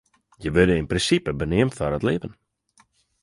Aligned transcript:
Hja 0.39 0.51
wurde 0.55 0.75
yn 0.79 0.89
prinsipe 0.91 1.31
beneamd 1.41 1.75
foar 1.77 1.95
it 1.97 2.05
libben. 2.07 2.33